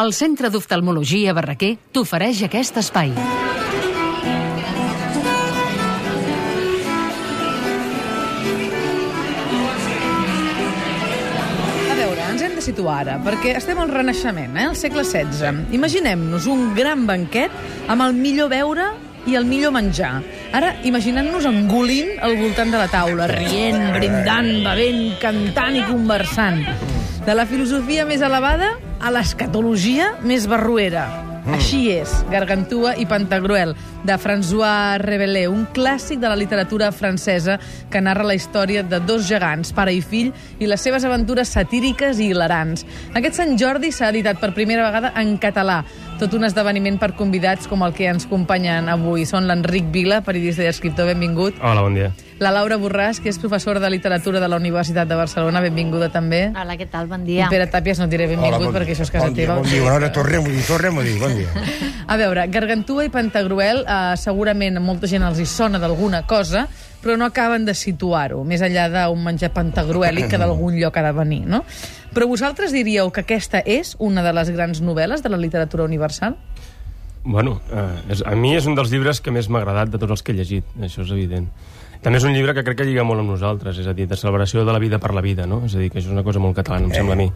[0.00, 3.10] El Centre d'Oftalmologia Barraquer t'ofereix aquest espai.
[12.60, 15.68] De situar ara, perquè estem al Renaixement, eh, al segle XVI.
[15.76, 17.52] Imaginem-nos un gran banquet
[17.88, 18.90] amb el millor beure
[19.28, 20.18] i el millor menjar.
[20.52, 26.64] Ara, imaginem-nos engolint al voltant de la taula, rient, brindant, bevent, cantant i conversant.
[27.24, 31.08] De la filosofia més elevada a l'escatologia més barruera.
[31.48, 33.72] Així és, Gargantua i Pantagruel,
[34.04, 37.56] de François Rabelais, un clàssic de la literatura francesa
[37.90, 42.20] que narra la història de dos gegants, pare i fill, i les seves aventures satíriques
[42.20, 42.84] i hilarants.
[43.16, 45.80] Aquest Sant Jordi s'ha editat per primera vegada en català,
[46.20, 49.22] tot un esdeveniment per convidats com el que ens acompanyen avui.
[49.28, 51.56] Són l'Enric Vila, periodista i escriptor, benvingut.
[51.64, 52.10] Hola, bon dia.
[52.40, 56.46] La Laura Borràs, que és professora de literatura de la Universitat de Barcelona, benvinguda també.
[56.56, 57.08] Hola, què tal?
[57.08, 57.48] Bon I dia.
[57.52, 59.58] Pere Tàpies no et diré benvingut bon- perquè això és casa bon dia, teva.
[59.60, 61.48] Bon dia, bona hora, tornem-ho dir, tornem-ho dir, bon dia.
[62.12, 66.66] A veure, Gargantua i Pantagruel eh, segurament a molta gent els hi sona d'alguna cosa,
[67.00, 71.12] però no acaben de situar-ho, més enllà d'un menjar pantagruèlic que d'algun lloc ha de
[71.16, 71.62] venir, no?
[72.14, 76.36] Però vosaltres diríeu que aquesta és una de les grans novel·les de la literatura universal?
[77.22, 80.16] Bueno, eh, és, a mi és un dels llibres que més m'ha agradat de tots
[80.16, 81.46] els que he llegit, això és evident.
[82.00, 84.16] També és un llibre que crec que lliga molt amb nosaltres, és a dir, de
[84.16, 85.60] celebració de la vida per la vida, no?
[85.66, 87.28] És a dir, que això és una cosa molt catalana, em sembla a mi.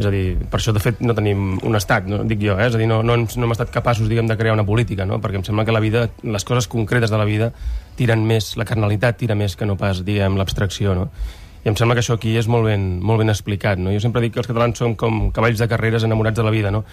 [0.00, 2.22] És a dir, per això, de fet, no tenim un estat, no?
[2.24, 2.70] dic jo, eh?
[2.70, 5.04] és a dir, no, no, hem, no hem estat capaços, diguem, de crear una política,
[5.04, 5.20] no?
[5.20, 7.50] Perquè em sembla que la vida, les coses concretes de la vida
[8.00, 11.10] tiren més, la carnalitat tira més que no pas, diguem, l'abstracció, no?
[11.66, 13.90] I em sembla que això aquí és molt ben, molt ben explicat, no?
[13.90, 16.70] Jo sempre dic que els catalans som com cavalls de carreres enamorats de la vida,
[16.70, 16.84] no?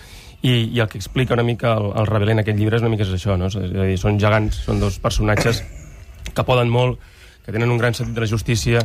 [0.42, 2.90] I, i el que explica una mica el, el Rebel en aquest llibre és una
[2.90, 3.52] mica és això, no?
[3.52, 5.62] És a dir, són gegants, són dos personatges
[6.34, 6.98] que poden molt,
[7.46, 8.82] que tenen un gran sentit de la justícia,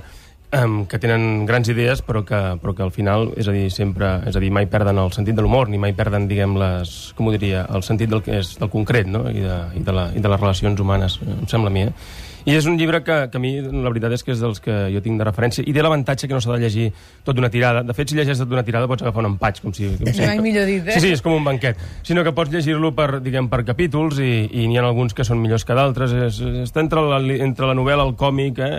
[0.61, 4.19] um, que tenen grans idees, però que, però que al final, és a dir, sempre,
[4.29, 7.33] és a dir, mai perden el sentit de l'humor, ni mai perden, diguem, les, com
[7.33, 10.11] ho diria, el sentit del que és del concret, no?, i de, i de, la,
[10.13, 12.27] i de les relacions humanes, em sembla a mi, eh?
[12.47, 14.77] I és un llibre que, que a mi, la veritat és que és dels que
[14.95, 16.89] jo tinc de referència, i té l'avantatge que no s'ha de llegir
[17.27, 17.83] tot d'una tirada.
[17.87, 19.91] De fet, si llegeix tot d'una tirada pots agafar un empatx, com si...
[19.99, 20.99] Com si Mai millor dit, eh?
[20.99, 21.81] Sí, sí, és com un banquet.
[22.07, 25.43] Sinó que pots llegir-lo per, diguem, per capítols i, i n'hi ha alguns que són
[25.43, 26.15] millors que d'altres.
[26.29, 28.73] És, està entre la, entre la novel·la, el còmic, eh?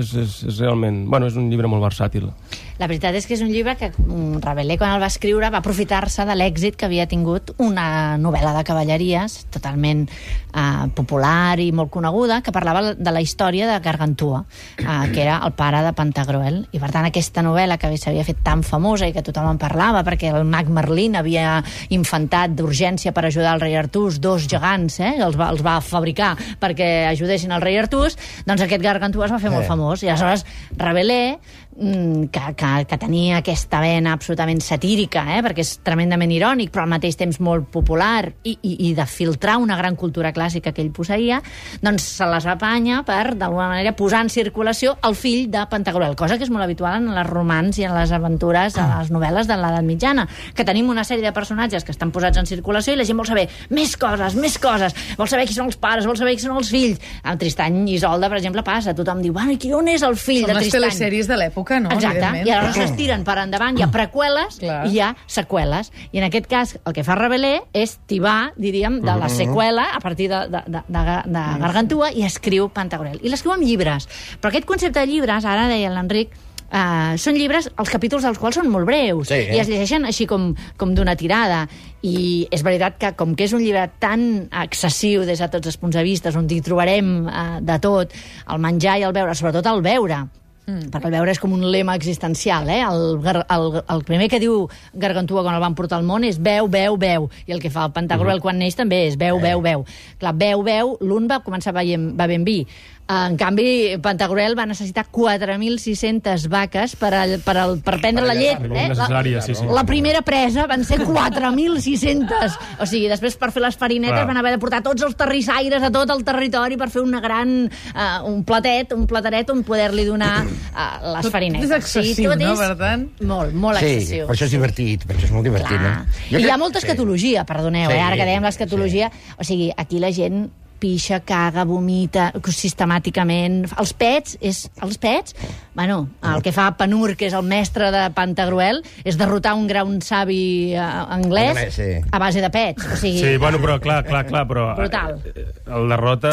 [0.00, 1.04] és, és, és realment...
[1.10, 2.30] Bueno, és un llibre molt versàtil.
[2.76, 5.62] La veritat és que és un llibre que mm, Rabelais, quan el va escriure, va
[5.62, 11.90] aprofitar-se de l'èxit que havia tingut una novel·la de cavalleries totalment eh, popular i molt
[11.94, 14.42] coneguda, que parlava de la història de Gargantua,
[14.76, 14.84] eh,
[15.14, 16.58] que era el pare de Pantagruel.
[16.74, 20.02] I, per tant, aquesta novel·la que s'havia fet tan famosa i que tothom en parlava,
[20.06, 21.60] perquè el mag Merlin havia
[21.94, 26.34] infantat d'urgència per ajudar el rei Artús dos gegants, eh, els, va, els va fabricar
[26.60, 29.68] perquè ajudessin el rei Artús, doncs aquest Gargantua es va fer molt Eh.
[29.68, 30.02] famós.
[30.02, 30.44] I aleshores
[30.76, 31.38] Rabelais
[31.76, 35.42] que, que, que tenia aquesta vena absolutament satírica, eh?
[35.44, 39.58] perquè és tremendament irònic, però al mateix temps molt popular, i, i, i de filtrar
[39.60, 41.42] una gran cultura clàssica que ell posseïa,
[41.84, 46.38] doncs se les apanya per, d'alguna manera, posar en circulació el fill de Pantagruel, cosa
[46.38, 49.60] que és molt habitual en les romans i en les aventures, a les novel·les de
[49.60, 50.26] l'edat mitjana,
[50.56, 53.28] que tenim una sèrie de personatges que estan posats en circulació i la gent vol
[53.28, 56.56] saber més coses, més coses, vol saber qui són els pares, vol saber qui són
[56.56, 57.02] els fills.
[57.26, 58.94] Amb Tristany i Isolda, per exemple, passa.
[58.96, 60.86] Tothom diu, bueno, i qui on és el fill Són de les Tristany?
[60.86, 61.90] telesèries de l'època, no?
[61.94, 64.80] Exacte, i aleshores s'estiren per endavant, hi ha preqüeles Clar.
[64.86, 65.92] i hi ha seqüeles.
[66.12, 70.00] I en aquest cas, el que fa Rabelais és tibar, diríem, de la seqüela a
[70.00, 73.20] partir de, de, de, de, de Gargantua i escriu Pantagruel.
[73.22, 74.08] I l'escriu amb llibres.
[74.40, 76.34] Però aquest concepte de llibres, ara deia l'Enric,
[76.66, 79.52] Uh, són llibres, els capítols dels quals són molt breus Sí, eh?
[79.54, 81.60] i es llegeixen així com, com d'una tirada
[82.02, 85.78] i és veritat que com que és un llibre tan excessiu des de tots els
[85.78, 88.10] punts de vista on hi trobarem uh, de tot
[88.50, 90.24] el menjar i el beure, sobretot el beure
[90.66, 90.88] Mm.
[90.90, 92.80] perquè el veure és com un lema existencial, eh?
[92.82, 94.64] El, el, el primer que diu
[94.98, 97.28] Gargantua quan el van portar al món és veu, veu, veu.
[97.46, 99.86] I el que fa el Pantagruel quan neix també és veu, veu, veu.
[100.18, 102.64] Clar, veu, veu, l'un va començar veient, va ben vi.
[103.08, 108.58] En canvi, Pantagruel va necessitar 4.600 vaques per, al, per, al, per prendre la llet.
[108.66, 108.88] Eh?
[108.90, 109.62] necessària, sí, sí.
[109.70, 112.56] La primera presa van ser 4.600.
[112.82, 114.26] O sigui, després per fer les farinetes Clar.
[114.26, 117.54] van haver de portar tots els terrissaires a tot el territori per fer una gran,
[117.94, 121.70] uh, un platet, un plateret on poder-li donar uh, les Tot farinetes.
[121.70, 122.52] és excessiu, tot no?
[122.54, 124.26] és Per tant- Molt, molt Sí, excessiu.
[124.26, 125.96] per això és divertit, per això és molt divertit, Clar.
[126.02, 126.20] no?
[126.30, 126.86] Jo I hi ha crec- molta sí.
[126.86, 128.02] escatologia, perdoneu, Sí, eh?
[128.02, 129.10] ara que dèiem l'escatologia.
[129.38, 130.48] O sigui, aquí la gent
[130.80, 133.64] pixa, caga, vomita sistemàticament.
[133.78, 135.36] Els pets, és, els pets,
[135.76, 140.00] bueno, el que fa Panur, que és el mestre de Pantagruel, és derrotar un gran
[140.04, 141.88] savi eh, anglès Anglès, sí.
[142.10, 142.86] a base de pets.
[142.92, 144.68] O sigui, Sí, bueno, però clar, clar, clar, però...
[144.76, 145.18] Brutal.
[145.24, 146.30] eh, El derrota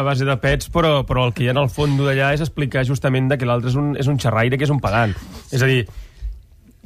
[0.00, 2.42] a base de pets, però, però el que hi ha en el fons d'allà és
[2.44, 5.14] explicar justament de que l'altre és, un, és un xerraire que és un pagant.
[5.52, 5.84] És a dir,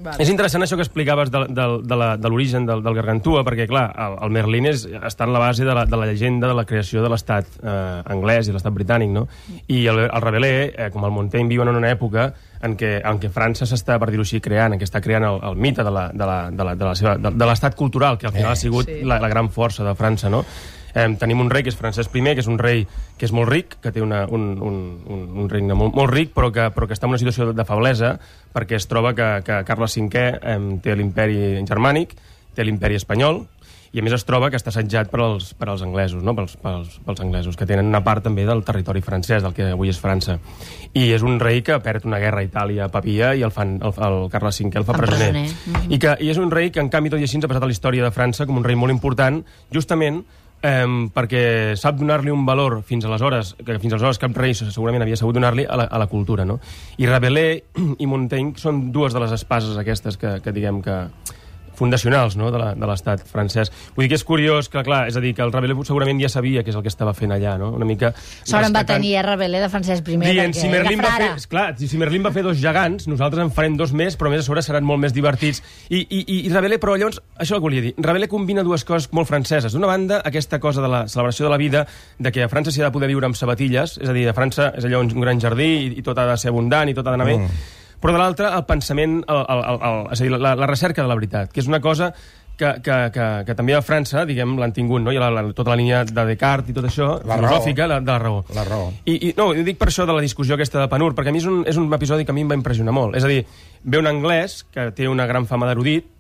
[0.01, 0.23] Vale.
[0.23, 3.67] És interessant això que explicaves de, de, de, la- de l'origen del, del Gargantua, perquè,
[3.67, 6.55] clar, el, el Merlin és, està en la base de la, de la llegenda de
[6.55, 9.27] la creació de l'estat eh, anglès i l'estat britànic, no?
[9.67, 12.29] I el, el Rabelais, eh, com el Montaigne, viuen en una època
[12.63, 15.41] en què, en què França s'està, per dir-ho així, creant, en què està creant el,
[15.51, 18.19] el mite de la- de la- de la- de la seva- de- de l'estat cultural,
[18.19, 19.03] que al final Eh, ha sigut sí.
[19.03, 20.45] la, la gran força de França, no?
[20.95, 22.87] Eh, tenim un rei que és Francesc I, que és un rei
[23.19, 26.33] que és molt ric, que té una, un, un, un, un regne molt, molt ric,
[26.37, 28.17] però que, però que està en una situació de feblesa,
[28.55, 32.17] perquè es troba que, que Carles V eh, té l'imperi germànic,
[32.57, 33.45] té l'imperi espanyol,
[33.93, 36.35] i a més es troba que està assetjat per als, per als anglesos, no?
[36.37, 39.89] pels, pels, pels anglesos, que tenen una part també del territori francès, del que avui
[39.93, 40.37] és França.
[40.93, 43.95] I és un rei que perd una guerra a Itàlia, papia, i el, fan, el,
[44.09, 45.31] el Carles V el fa presoner.
[45.33, 45.87] presoner.
[45.89, 47.71] I, que, I és un rei que, en canvi, tot i així, ha passat a
[47.71, 49.41] la història de França com un rei molt important,
[49.73, 50.21] justament
[50.63, 51.43] eh, perquè
[51.79, 55.67] sap donar-li un valor fins aleshores, que fins aleshores cap rei segurament havia sabut donar-li
[55.69, 56.59] a, la, a la cultura, no?
[56.99, 57.63] I Rabelais
[58.03, 60.99] i Montaigne són dues de les espases aquestes que, que diguem que
[61.79, 62.51] fundacionals no?
[62.53, 63.71] de la- de l'estat francès.
[63.95, 66.29] Vull dir que és curiós que, clar, és a dir, que el Rabelais segurament ja
[66.33, 67.71] sabia què és el que estava fent allà, no?
[67.79, 68.13] Una mica...
[68.43, 71.67] Sort en va tenir RBL de Francesc I, Dient, perquè si Merlin, va fer, esclar,
[71.79, 74.49] si Merlin va fer dos gegants, nosaltres en farem dos més, però a més a
[74.49, 75.63] sobre seran molt més divertits.
[75.89, 78.85] I, i, i, i Rabelais, però llavors, això el que volia dir, Rabelais combina dues
[78.89, 79.73] coses molt franceses.
[79.73, 81.87] D'una banda, aquesta cosa de la celebració de la vida,
[82.19, 84.35] de que a França s'hi ha de poder viure amb sabatilles, és a dir, a
[84.37, 87.07] França és allò un gran jardí i, i tot ha de ser abundant i tot
[87.07, 87.39] ha d'anar bé,
[88.01, 91.03] però de l'altra, el pensament, el, el, el, el, és a dir, la, la recerca
[91.03, 92.13] de la veritat, que és una cosa
[92.59, 95.13] que, que, que, que també a França, diguem, l'han tingut, no?
[95.15, 97.47] Ha la, la, tota la línia de Descartes i tot això, La raó.
[97.53, 98.41] filosòfica, la, de la raó.
[98.57, 98.89] La raó.
[99.07, 101.37] I, i no, ho dic per això de la discussió aquesta de Panur, perquè a
[101.37, 103.15] mi és un, és un episodi que a mi em va impressionar molt.
[103.19, 103.45] És a dir,
[103.85, 106.11] ve un anglès que té una gran fama d'erudit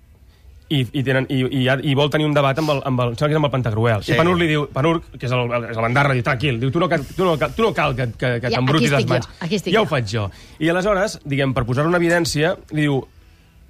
[0.69, 3.15] i, i, tenen, i, i, ha- i vol tenir un debat amb el, amb el,
[3.17, 4.03] que és amb el Pantagruel.
[4.05, 4.13] Sí.
[4.13, 6.83] I Panur li diu, Panur, que és el, és el bandarra, diu, tranquil, diu, tu
[6.83, 9.27] no, cal- tu no, cal- tu no cal que, que, que Ja, t'embrutis les mans.
[9.27, 9.87] jo, aquí estic ja jo.
[9.87, 10.27] ho faig jo.
[10.61, 13.01] I aleshores, diguem, per posar una evidència, li diu,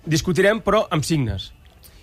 [0.09, 1.53] discutirem, però amb signes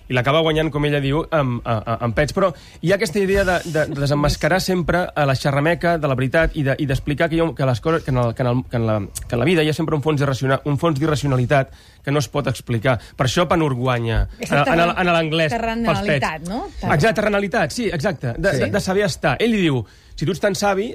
[0.08, 2.34] i l'acaba guanyant, com ella diu, amb, amb pets.
[2.36, 6.16] Però hi ha aquesta idea de, de, de desemmascarar sempre a la xerrameca de la
[6.16, 8.44] veritat i de- i d'explicar que, hi ha- que les coses que en, el, que,
[8.44, 10.22] en el, que, en la, que en la vida hi ha sempre un fons
[10.66, 11.72] un fons d'irracionalitat
[12.04, 13.00] que no es pot explicar.
[13.18, 16.50] Per això Panur guanya en, Aquesta en, en l'anglès terrenalitat, pets.
[16.50, 16.66] no?
[16.84, 18.34] Exacte, terrenalitat, sí, exacte.
[18.38, 18.60] De, Sí.
[18.60, 19.38] de, de saber estar.
[19.42, 19.84] Ell li diu,
[20.16, 20.92] si tu ets tan savi,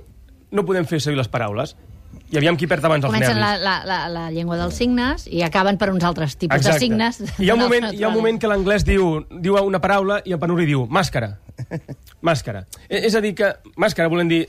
[0.53, 1.77] no podem fer servir les paraules.
[2.31, 3.65] I aviam qui perd abans els Comencen la, nervis.
[3.65, 7.21] la, la, la llengua dels signes i acaben per uns altres tipus de signes.
[7.38, 10.21] I hi ha un moment, hi ha un moment que l'anglès diu, diu una paraula
[10.25, 11.38] i el panuri diu màscara.
[12.23, 12.62] Màscara.
[12.88, 14.47] E- És a dir, que màscara volem dir...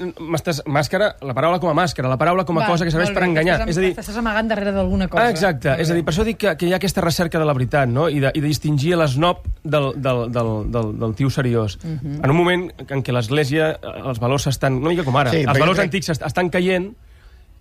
[0.68, 3.18] Màscara, la paraula com a màscara, la paraula com a Va, cosa que serveix molt
[3.18, 3.58] per bé, enganyar.
[3.62, 5.26] t'estàs- És a dir, T'estàs amagant darrere d'alguna cosa.
[5.26, 5.74] Ah, exacte.
[5.82, 7.88] És a dir, per això dic que, que hi ha aquesta recerca de la veritat,
[7.90, 8.08] no?
[8.10, 11.78] I de, i de distingir l'esnob del, del, del, del, del tio seriós.
[11.84, 12.20] Mhm.
[12.24, 13.74] En un moment en què l'Església,
[14.06, 14.78] els valors estan...
[14.82, 15.32] Una mica com ara.
[15.32, 16.92] Sí, els valors crec- antics est- estan caient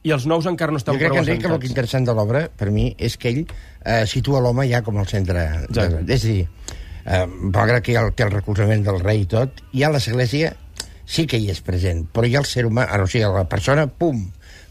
[0.02, 1.70] i els nous encara no estan Jo crec prou que, que el que assentats.
[1.70, 5.44] interessant de l'obra, per mi, és que ell eh, situa l'home ja com al centre.
[5.68, 6.46] De, és a dir,
[7.04, 10.54] eh, malgrat que hi ha el, té el recolzament del rei i tot, ja l'Església
[11.10, 14.22] sí que hi és present, però ja el ser humà, o sigui, la persona, pum,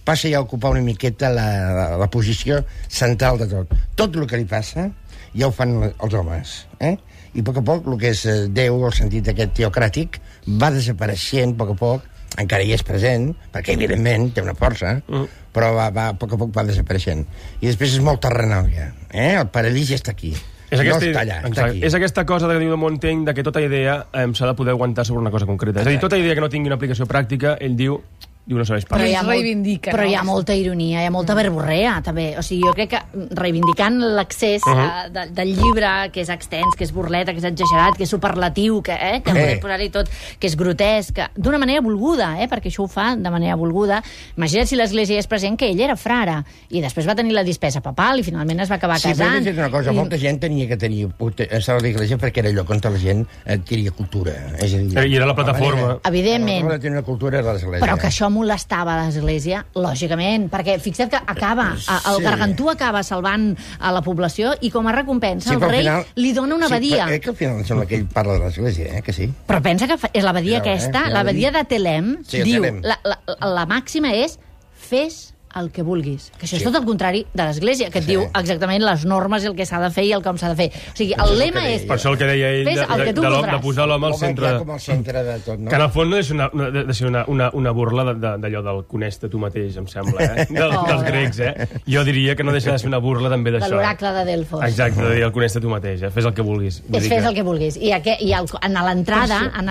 [0.08, 3.74] passa ja a ocupar una miqueta la, la, la posició central de tot.
[4.00, 4.88] Tot el que li passa
[5.36, 6.96] ja ho fan els homes, eh?
[7.38, 10.18] I a poc a poc el que és eh, Déu, el sentit aquest teocràtic,
[10.58, 15.00] va desapareixent a poc a poc, encara hi és present, perquè evidentment té una força,
[15.02, 15.42] mm.
[15.56, 17.26] però va, va, a poc a poc va desapareixent.
[17.60, 19.34] I després és molt terrenal ja, eh?
[19.40, 20.36] El paradís ja està aquí.
[20.70, 21.86] És no aquesta, està allà, està exacte, aquí.
[21.88, 24.76] és aquesta cosa que diu de Montaigne de que tota idea eh, s'ha de poder
[24.76, 25.82] aguantar sobre una cosa concreta.
[25.82, 27.98] És a dir, tota idea que no tingui una aplicació pràctica, ell diu,
[28.46, 29.12] diu no serveix per Però res.
[29.12, 30.10] hi ha reivindica, Però no?
[30.10, 32.36] hi ha molta ironia, hi ha molta verborrea, també.
[32.40, 33.02] O sigui, jo crec que
[33.38, 34.70] reivindicant l'accés uh.
[34.74, 35.10] -huh.
[35.14, 38.82] de, del llibre, que és extens, que és burleta, que és exagerat, que és superlatiu,
[38.82, 39.34] que, eh, que Eh.
[39.34, 43.16] podem posar-hi tot, que és grotesc, que- d'una manera volguda, eh, perquè això ho fa
[43.16, 44.02] de manera volguda.
[44.38, 47.82] Imagina't si l'Església és present, que ell era frare, i després va tenir la dispesa
[47.82, 49.36] papal, i finalment es va acabar Sí, però casant.
[49.48, 51.08] he dit una cosa, I- molta gent tenia que tenir
[51.50, 54.32] estar a l'església perquè era allò on la gent adquiria cultura.
[54.60, 56.00] És a dir, I era la plataforma.
[56.04, 56.68] Evidentment.
[56.70, 57.86] La tenir una cultura de l'església.
[57.86, 62.24] Però que això molestava l'Església, lògicament, perquè fixa't que acaba, a- el Sí.
[62.24, 66.34] Gargantú acaba salvant a la població i com a recompensa Sí, el rei final- li
[66.34, 67.06] dona una sí, abadia.
[67.06, 69.30] però, eh, que al final em sembla que ell parla de l'església, eh, que sí.
[69.48, 72.82] Però pensa que és l'abadia Ja, eh, aquesta, ja l'abadia de Telem, Sí, diu, Telem.
[72.84, 74.40] la, la, la màxima és
[74.74, 76.32] fes el que vulguis.
[76.38, 76.66] Que això és Sí.
[76.66, 78.12] tot el contrari de l'Església, que et Sí.
[78.12, 80.56] diu exactament les normes i el que s'ha de fer i el com s'ha de
[80.56, 80.72] fer.
[80.94, 81.82] O sigui, és el lema que és...
[81.84, 83.52] Per això el que deia ell de, el de, que de, l'home- voldràs.
[83.52, 84.46] de posar l'home al centre...
[84.48, 85.70] ja com al centre de tot, no?
[85.70, 88.14] Que en el fons no és una, una, de ser una, una, una burla de-
[88.20, 90.48] de- d'allò del coneix-te tu mateix, em sembla, eh?
[90.50, 90.86] Del, Oh.
[90.88, 91.68] dels grecs, eh?
[91.88, 93.72] Jo diria que no deixa de ser una burla també de d'això.
[93.72, 94.64] l'oracle de Delfos.
[94.64, 96.10] Exacte, de dir el coneix-te tu mateix, eh?
[96.12, 96.84] Fes el que vulguis.
[96.88, 97.78] Vull És fes que- el que vulguis.
[97.78, 99.66] I, aquest, i el, en l'entrada en,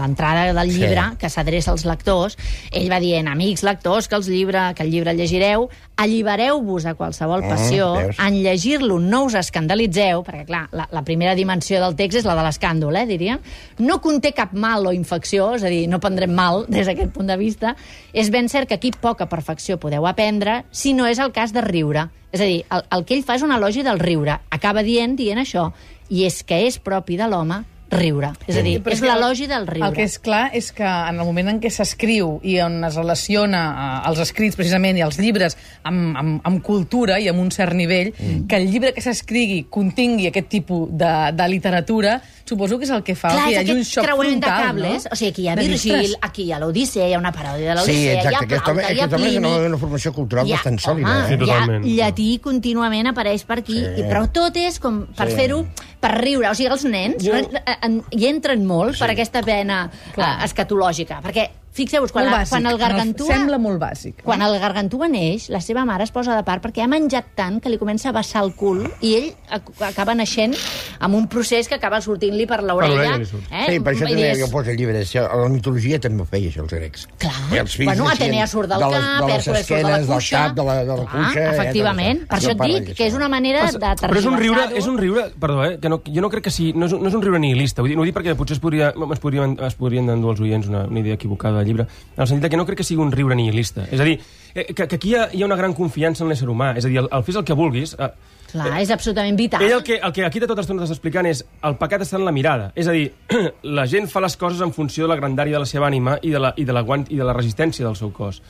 [0.00, 0.78] l'entrada del Sí.
[0.78, 2.36] llibre, que s'adreça als lectors,
[2.70, 6.86] ell va dient, amics lectors, que, els llibre, que el llibre llibre el llegireu, allibereu-vos
[6.86, 8.18] a qualsevol passió, veus?
[8.22, 12.36] en llegir-lo no us escandalitzeu, perquè, clar, la, la primera dimensió del text és la
[12.38, 13.42] de l'escàndol, eh, diríem.
[13.82, 17.30] No conté cap mal o infecció, és a dir, no prendrem mal des d'aquest punt
[17.30, 17.74] de vista.
[18.12, 21.64] És ben cert que aquí poca perfecció podeu aprendre, si no és el cas de
[21.64, 22.08] riure.
[22.32, 24.38] És a dir, el, el que ell fa és un elogi del riure.
[24.50, 25.70] Acaba dient, dient això,
[26.12, 28.32] i és que és propi de l'home riure.
[28.46, 29.88] És a dir, Però és l'elogi del riure.
[29.88, 32.96] El que és clar és que en el moment en què s'escriu i on es
[32.98, 37.50] relaciona eh, els escrits precisament i els llibres amb, amb, amb cultura i amb un
[37.50, 38.46] cert nivell, mm.
[38.48, 43.02] que el llibre que s'escrigui contingui aquest tipus de, de literatura, suposo que és el
[43.06, 45.04] que fa Clar, que hi és hagi un aquest xoc frontal, cables.
[45.04, 45.10] no?
[45.12, 47.74] O sigui, aquí hi ha Virgil, "Ostres, aquí hi ha l'Odissea, hi ha una paròdia
[47.74, 48.32] de Sí, l'Odissea, exacte.
[48.32, 49.46] hi ha Aquest home, Plaute, hi ha aquest home és Plini...
[49.54, 51.06] una, una formació cultural Hi ha- bastant sòlida.
[51.08, 51.26] home, eh?
[51.28, 51.84] Sí, hi ha totalment.
[51.86, 54.00] llatí contínuament apareix per aquí, Sí.
[54.00, 55.36] i, però tot és com per Sí.
[55.36, 55.66] fer-ho,
[56.00, 56.48] per riure.
[56.50, 59.84] O sigui, els nens Jo- eh, en, hi entren molt per aquesta pena
[60.14, 60.28] Clar.
[60.38, 61.20] eh, escatològica.
[61.24, 63.26] Perquè, fixeu-vos, quan, la- quan el gargantua...
[63.32, 64.22] Sembla molt bàsic.
[64.26, 67.60] Quan el gargantua neix, la seva mare es posa de part perquè ha menjat tant
[67.64, 70.52] que li comença a vessar el cul i ell ac- acaba naixent
[71.00, 73.16] amb un procés que acaba sortint-li per l'orella.
[73.16, 73.64] Eh?
[73.70, 75.14] Sí, per això també dius, jo poso llibres.
[75.16, 77.06] A la mitologia també ho feia, això, els grecs.
[77.18, 77.34] Clar.
[77.52, 79.60] I els fills Bueno, Atenea surt del de les, cap, de les surt de la
[79.62, 80.36] esquenes, del cuixa.
[80.42, 81.40] cap, de la, de la Clar, cuixa...
[81.40, 82.20] eh, efectivament.
[82.22, 84.86] tot Per això et dic que és una manera de però és un riure, és
[84.86, 87.14] un riure, perdó, eh, que no, jo no crec que sí, no és, no és
[87.16, 89.74] un riure nihilista, vull dir, no ho dic perquè potser es, podria, es, podrien, es
[89.78, 92.66] podrien endur als oients una, una idea equivocada del llibre, en el sentit que no
[92.68, 93.86] crec que sigui un riure nihilista.
[93.90, 94.18] És a dir,
[94.54, 96.86] eh, que, que aquí hi ha, hi ha una gran confiança en l'ésser humà, és
[96.86, 98.12] a dir, el, el fes el que vulguis, eh,
[98.52, 99.62] Clar, és absolutament vital.
[99.64, 102.18] ell el que, el que aquí de tota estona t'està explicant és el pecat està
[102.18, 102.68] en la mirada.
[102.76, 103.06] És a dir,
[103.78, 106.34] la gent fa les coses en funció de la grandària de la seva ànima i
[106.34, 108.42] de la, i de la, guant, i de la resistència del seu cos.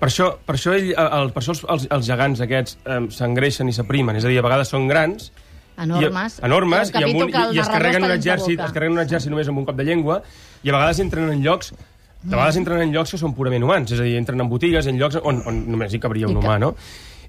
[0.00, 3.68] Per això, per això, ell, el, per això els, els, els gegants aquests eh, s'engreixen
[3.68, 4.16] i s'aprimen.
[4.16, 5.28] És a dir, a vegades són grans,
[5.80, 6.34] Enormes.
[6.36, 9.32] I, enormes, i, amb un, i, i es carreguen un exèrcit, es carreguen un exèrcit
[9.32, 10.18] només amb un cop de llengua,
[10.60, 11.72] i a vegades entren en llocs
[12.22, 14.88] de vegades entren en llocs que són purament humans, és a dir, entren en botigues,
[14.90, 16.74] en llocs on, on només hi cabria un humà, no?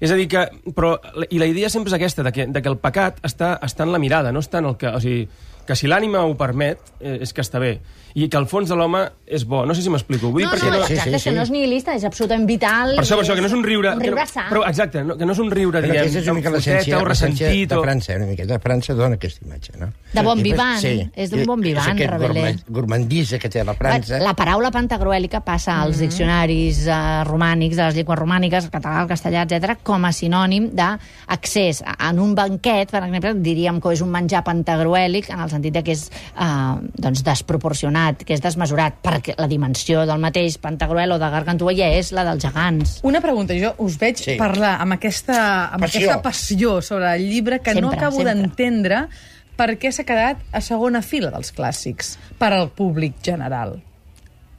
[0.02, 0.42] És a dir, que...
[0.74, 0.96] Però,
[1.30, 3.92] I la idea sempre és aquesta, de que, de que el pecat està, està en
[3.94, 4.90] la mirada, no està en el que...
[4.90, 5.28] O sigui,
[5.66, 7.78] que si l'ànima ho permet, eh, és que està bé.
[8.14, 9.62] I que el fons de l'home és bo.
[9.64, 10.28] No sé si m'explico.
[10.28, 10.84] Vull dir, No, perquè no, no...
[10.84, 11.36] sí, exacte, sí, que sí.
[11.36, 12.90] no és nihilista, és absolutament vital.
[12.98, 13.92] Per això, per això, que no és un riure...
[13.96, 14.42] Un que riure no, sa.
[14.50, 17.06] però, exacte, no, que no és un riure, Però diguem, és una mica l'essència o
[17.06, 17.70] ressentit.
[17.70, 17.82] de O...
[17.86, 18.58] França, una miqueta.
[18.60, 19.88] França dona aquesta imatge, no?
[20.12, 20.84] De bon vivant,
[21.16, 22.60] és d'un bon vivant, És aquest Rabelais.
[22.66, 24.18] gourma- gourmandisa que té la França.
[24.20, 29.46] La paraula pantagruèlica passa als diccionaris eh, romànics, de les llengües romàniques, català, el castellà,
[29.48, 31.80] etc, com a sinònim d'accés.
[31.98, 35.82] En un banquet, per exemple, diríem que és un menjar pantagruèlic en el sentit de
[35.86, 41.18] que és eh, doncs desproporcionat, que és desmesurat, perquè la dimensió del mateix pantagruel o
[41.22, 42.98] de gargantua ja és la dels gegants.
[43.06, 44.36] Una pregunta, jo us veig Sí.
[44.40, 46.00] parlar amb aquesta, amb Passió.
[46.00, 48.34] aquesta passió sobre el llibre que no Sempre, acabo sempre.
[48.34, 49.08] d'entendre
[49.56, 53.82] per què s'ha quedat a segona fila dels clàssics per al públic general.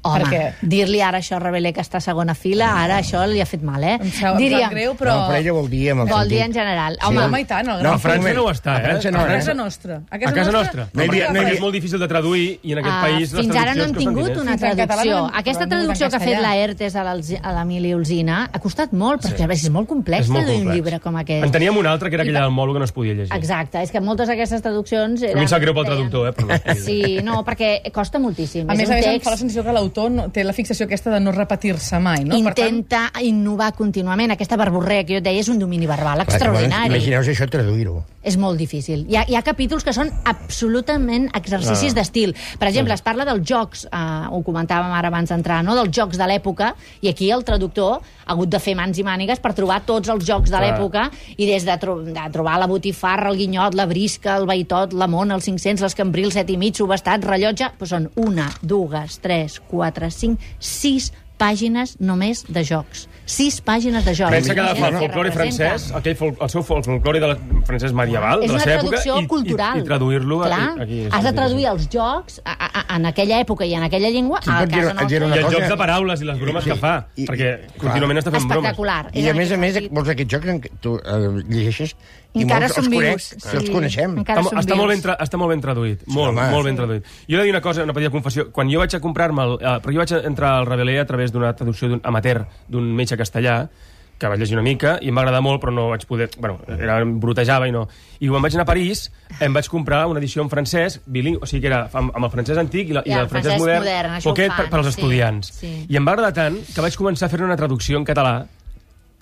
[0.03, 3.39] Home, Perquè- dir-li ara això a Rebelé que està a segona fila, ara això li
[3.41, 3.93] ha fet mal, eh?
[4.01, 5.13] Em sap, em sap greu, però...
[5.15, 6.31] No, però ella vol dir amb el Vol sentit.
[6.37, 6.97] dir en general.
[6.99, 8.35] Sí, Home, home, i tant, el No, gran a A França moment.
[8.35, 8.83] no ho està, A eh?
[8.83, 9.37] França no, A eh?
[9.37, 10.01] casa nostra.
[10.09, 10.87] A A casa nostra.
[10.93, 13.55] No no havia- és molt difícil de traduir i en aquest Ah, país les fins
[13.55, 15.15] ara no costen tingut una traducció.
[15.21, 16.41] no Aquesta no traducció que ha fet castellà.
[16.41, 17.01] la ERTES a
[17.43, 21.43] a l'Emili Olzina ha costat molt, perquè és molt complex traduir un llibre com aquest.
[21.45, 23.33] En teníem una altra, que era aquella del Molo, que no es podia llegir.
[23.35, 25.21] Exacte, és que moltes d'aquestes traduccions...
[25.23, 26.33] A Eren, mi em sap greu pel traductor, eh?
[26.33, 26.75] Però no.
[26.83, 28.69] Sí, no, perquè costa moltíssim.
[28.69, 29.23] A és més un a més, em text...
[29.25, 32.35] fa la sensació que l'autor no, té la fixació aquesta de no repetir-se mai, no?
[32.43, 34.31] Per tant, Intenta innovar contínuament.
[34.31, 36.89] Aquesta barborrea que jo et deia és un domini verbal extraordinari.
[36.95, 38.03] Imagineu-vos això traduir-ho.
[38.23, 39.05] És molt difícil.
[39.09, 40.09] Hi ha, hi ha capítols que són
[40.53, 41.95] absolutament exercicis Ah.
[41.99, 42.35] d'estil.
[42.59, 45.75] Per exemple, es parla dels jocs, eh, ho comentàvem ara abans d'entrar, no?
[45.75, 49.39] dels jocs de l'època, i aquí el traductor ha hagut de fer mans i mànigues
[49.39, 50.61] per trobar tots els jocs de Clar.
[50.79, 54.93] l'època, i des de, tro de trobar la botifarra, el guinyot, la brisca, el baitot,
[54.93, 57.71] la mona, els 500, les cambrils, set i mig, subestat, rellotge...
[57.77, 63.07] Doncs són una, dues, tres, quatre, cinc, sis pàgines només de jocs.
[63.25, 64.31] Sis pàgines de jocs.
[64.35, 67.93] Pensa que agafar el folclore francès, aquell fol el seu fol folclore de la, francès
[67.95, 69.77] medieval, és de la una seva època, i, cultural.
[69.77, 70.97] i, i traduir-lo a- Clar, aquí.
[71.09, 74.41] has de traduir els jocs a, a, a, en aquella època i en aquella llengua
[74.43, 75.07] Sí, a pot dir- casa nostra.
[75.07, 77.77] dir I els jocs de paraules i les bromes Sí, que fa, i- perquè clar.
[77.79, 78.71] contínuament està fent bromes.
[78.73, 79.09] Espectacular.
[79.13, 81.95] I a més a més, molts d'aquests jocs en què tu eh, llegeixes
[82.33, 83.71] i Encara molts els conec, vius, que els sí.
[83.71, 84.17] coneixem.
[84.17, 86.47] Encara Està, està, molt ben tra està molt ben traduït, molt, home.
[86.49, 87.03] molt ben traduït.
[87.29, 88.47] Jo he de dir una cosa, una petita confessió.
[88.51, 89.43] Quan jo vaig a comprar-me...
[89.43, 92.89] el- Eh, però jo vaig entrar al Rebelé a través d'una traducció d'un amateur, d'un
[92.95, 93.57] metge castellà,
[94.23, 96.29] que vaig llegir una mica i em va agradar molt, però no vaig poder...
[96.37, 97.85] Bueno, era, em brutejava i no...
[98.23, 99.05] I quan vaig anar a París,
[99.43, 102.31] em vaig comprar una edició en francès, bilingüe, o sigui que era amb, amb el
[102.31, 104.69] francès antic i, la, I i el el francès, francès modern, modern, poquet per, fan,
[104.71, 105.53] per als sí, estudiants.
[105.59, 105.73] sí.
[105.89, 108.37] I em va agradar tant que vaig començar a fer una traducció en català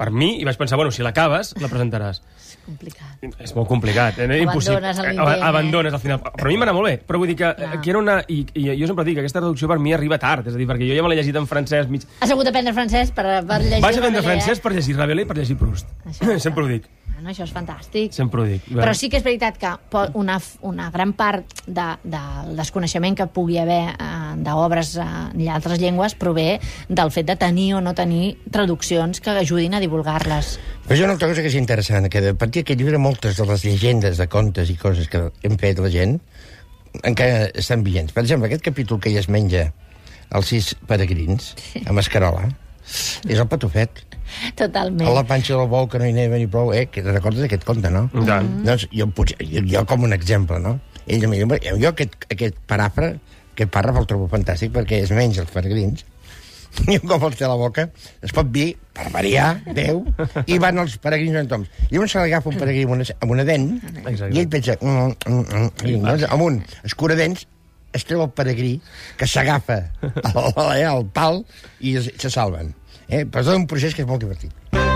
[0.02, 2.24] per mi, i vaig pensar, bueno, si l'acabes, la presentaràs.
[2.66, 3.22] Complicat.
[3.42, 4.40] És molt complicat, eh?
[4.42, 4.80] impossible.
[4.80, 5.46] Abandones l'intent, eh?
[5.48, 6.20] Abandones al final.
[6.26, 6.94] Però a mi m'anà molt bé.
[7.06, 7.70] Però vull dir que Clar.
[7.78, 8.16] aquí era una...
[8.30, 10.50] I, I jo sempre dic que aquesta traducció per mi arriba tard.
[10.50, 12.06] És a dir, perquè jo ja me l'he llegit en francès mig...
[12.22, 13.82] Has hagut d'aprendre francès per, per llegir...
[13.86, 15.90] Vaig aprendre francès per llegir Rabelais i per llegir Proust.
[16.06, 16.90] Això- sempre ho dic.
[17.22, 18.16] Bueno, això és fantàstic.
[18.18, 18.64] Sempre ho dic.
[18.74, 19.70] Però sí que és veritat que
[20.18, 24.08] una, una gran part de, del desconeixement que pugui haver eh,
[24.42, 26.56] d'obres eh, en altres llengües prové
[26.90, 30.56] del fet de tenir o no tenir traduccions que ajudin a divulgar-les.
[30.88, 33.38] Però hi ha una altra cosa que és interessant, que a partir d'aquest llibre moltes
[33.38, 36.18] de les llegendes de contes i coses que hem fet la gent
[37.06, 38.18] encara estan vigents.
[38.18, 39.68] Per exemple, aquest capítol que ja es menja
[40.34, 41.54] els sis peregrins,
[41.86, 42.50] a Mascarola,
[43.28, 44.04] és el patufet.
[44.60, 45.08] Totalment.
[45.10, 46.86] A la panxa del bou que no hi neva ni prou, eh?
[46.92, 48.08] Que te recordes d'aquest conte, no?
[48.16, 48.48] I tant.
[48.68, 50.78] Doncs jo, potser, jo, jo com un exemple, no?
[51.08, 53.12] Ell, em diu, jo aquest, aquest paràfra,
[53.52, 56.06] aquest pàrraf el trobo fantàstic perquè es menja els peregrins
[56.88, 57.88] i un cop els té a la boca
[58.24, 60.04] es pot dir, per variar, Déu,
[60.48, 61.72] i van els peregrins en toms.
[61.92, 63.68] Llavors se li agafa un peregrí amb una, amb una dent
[64.06, 64.32] Exacte.
[64.32, 64.78] i ell pensa...
[64.80, 67.46] Mm, mm, mm, i llavors, amb un escuradents
[67.94, 68.76] es treu el peregrí
[69.18, 71.44] que s'agafa al, al, al pal
[71.80, 72.74] i es, se salven.
[73.08, 73.26] Eh?
[73.26, 74.91] Però és un procés que és molt divertit.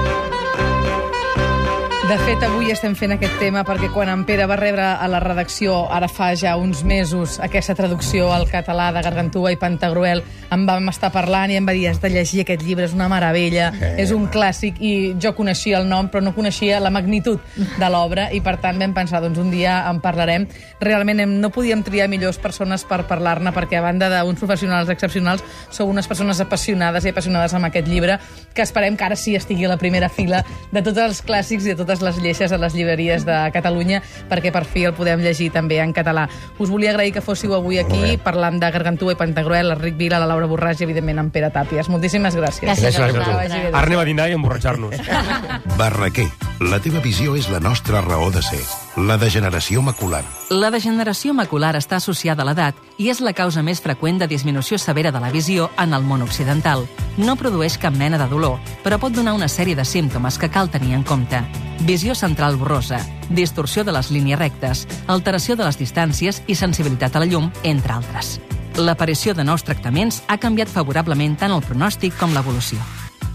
[2.06, 5.18] De fet, avui estem fent aquest tema perquè quan en Pere va rebre a la
[5.24, 10.22] redacció, ara fa ja uns mesos, aquesta traducció al català de Gargantúa i Pantagruel,
[10.54, 13.08] em vam estar parlant i em va dir has de llegir aquest llibre, és una
[13.10, 13.96] meravella, Eh.
[14.04, 18.28] és un clàssic, i jo coneixia el nom, però no coneixia la magnitud de l'obra,
[18.32, 20.48] i per tant vam pensar, doncs un dia en parlarem.
[20.80, 25.44] Realment hem, no podíem triar millors persones per parlar-ne, perquè a banda d'uns professionals excepcionals,
[25.72, 28.20] sou unes persones apassionades i apassionades amb aquest llibre,
[28.54, 31.74] que esperem que ara sí estigui a la primera fila de tots els clàssics i
[31.74, 35.52] de totes les lleixes a les llibreries de Catalunya, perquè per fi el podem llegir
[35.54, 36.28] també en català.
[36.60, 40.30] Us volia agrair que fóssiu avui aquí parlant de Gargantúa i Pantagruel, l'Enric Vila, la
[40.30, 41.90] Laura Borràs i, evidentment, en Pere Tàpies.
[41.92, 42.66] Moltíssimes gràcies.
[42.66, 43.76] Gràcies, Gràcies a a tu.
[43.76, 45.00] Ara anem a dinar i emborratxar-nos.
[45.80, 46.30] Barraquer,
[46.64, 48.64] la teva visió és la nostra raó de ser.
[48.96, 50.24] La degeneració macular.
[50.50, 54.80] La degeneració macular està associada a l'edat i és la causa més freqüent de disminució
[54.80, 56.88] severa de la visió en el món occidental.
[57.18, 60.72] No produeix cap mena de dolor, però pot donar una sèrie de símptomes que cal
[60.72, 61.44] tenir en compte.
[61.82, 67.24] Visió central borrosa, distorsió de les línies rectes, alteració de les distàncies i sensibilitat a
[67.24, 68.40] la llum, entre altres.
[68.78, 72.80] L'aparició de nous tractaments ha canviat favorablement tant el pronòstic com l'evolució.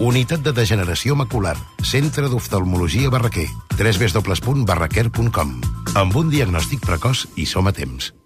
[0.01, 1.57] Unitat de degeneració macular.
[1.85, 3.49] Centre d'oftalmologia Barraquer.
[3.77, 5.61] www.barraquer.com
[5.95, 8.20] Amb un diagnòstic precoç i som a temps.